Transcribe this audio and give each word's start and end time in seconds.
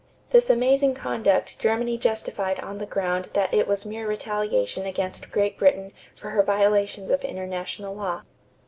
This 0.31 0.49
amazing 0.49 0.95
conduct 0.95 1.59
Germany 1.59 1.95
justified 1.95 2.59
on 2.61 2.79
the 2.79 2.87
ground 2.87 3.29
that 3.33 3.53
it 3.53 3.67
was 3.67 3.85
mere 3.85 4.07
retaliation 4.07 4.87
against 4.87 5.29
Great 5.29 5.59
Britain 5.59 5.91
for 6.15 6.31
her 6.31 6.41
violations 6.41 7.11
of 7.11 7.23
international 7.23 7.95
law. 7.95 8.23